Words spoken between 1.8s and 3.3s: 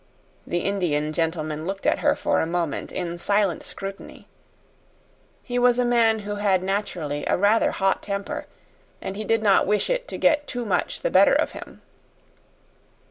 at her for a moment in